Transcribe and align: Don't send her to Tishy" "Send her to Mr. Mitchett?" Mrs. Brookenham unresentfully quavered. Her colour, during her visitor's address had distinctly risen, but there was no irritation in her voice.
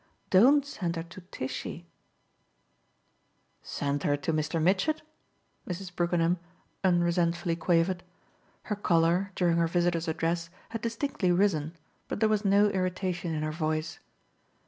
Don't 0.31 0.65
send 0.65 0.95
her 0.95 1.03
to 1.03 1.21
Tishy" 1.29 1.85
"Send 3.61 4.01
her 4.01 4.17
to 4.17 4.33
Mr. 4.33 4.59
Mitchett?" 4.59 5.03
Mrs. 5.67 5.95
Brookenham 5.95 6.39
unresentfully 6.83 7.55
quavered. 7.55 8.01
Her 8.63 8.75
colour, 8.75 9.31
during 9.35 9.57
her 9.57 9.67
visitor's 9.67 10.07
address 10.07 10.49
had 10.69 10.81
distinctly 10.81 11.31
risen, 11.31 11.75
but 12.07 12.19
there 12.19 12.29
was 12.29 12.43
no 12.43 12.69
irritation 12.71 13.35
in 13.35 13.43
her 13.43 13.51
voice. 13.51 13.99